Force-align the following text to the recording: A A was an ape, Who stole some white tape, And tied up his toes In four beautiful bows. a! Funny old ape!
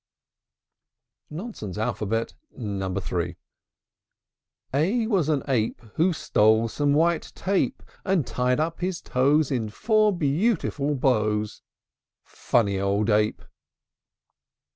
A 1.31 1.67
A 4.73 5.05
was 5.07 5.29
an 5.29 5.43
ape, 5.47 5.81
Who 5.93 6.11
stole 6.11 6.67
some 6.69 6.93
white 6.95 7.31
tape, 7.35 7.83
And 8.03 8.25
tied 8.25 8.59
up 8.59 8.81
his 8.81 8.99
toes 8.99 9.51
In 9.51 9.69
four 9.69 10.11
beautiful 10.17 10.95
bows. 10.95 11.61
a! 12.25 12.27
Funny 12.27 12.79
old 12.79 13.11
ape! 13.11 13.43